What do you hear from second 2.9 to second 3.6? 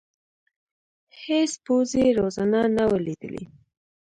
لیدلې.